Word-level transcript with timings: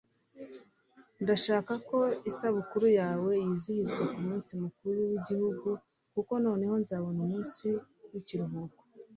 ndashaka 1.23 1.73
ko 1.89 1.99
isabukuru 2.31 2.85
yawe 2.99 3.31
yizihizwa 3.45 4.01
nkumunsi 4.09 4.51
mukuru 4.63 4.97
wigihugu 5.09 5.69
kuko 6.13 6.31
noneho 6.45 6.75
nzabona 6.83 7.19
umunsi 7.25 7.65
wikiruhuko 8.11 8.81